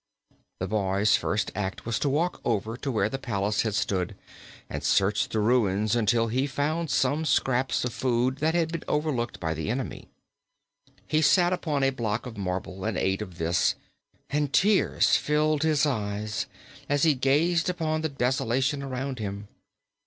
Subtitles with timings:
[0.57, 4.15] The boy's first act was to walk over to where the palace had stood
[4.67, 9.39] and search the ruins until he found some scraps of food that had been overlooked
[9.39, 10.07] by the enemy.
[11.05, 13.75] He sat upon a block of marble and ate of this,
[14.31, 16.47] and tears filled his eyes
[16.89, 19.49] as he gazed upon the desolation around him.